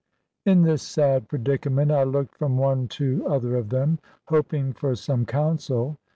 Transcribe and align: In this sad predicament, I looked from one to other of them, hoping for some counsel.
In 0.47 0.63
this 0.63 0.81
sad 0.81 1.27
predicament, 1.27 1.91
I 1.91 2.05
looked 2.05 2.33
from 2.35 2.57
one 2.57 2.87
to 2.87 3.23
other 3.27 3.55
of 3.55 3.69
them, 3.69 3.99
hoping 4.29 4.73
for 4.73 4.95
some 4.95 5.27
counsel. 5.27 5.99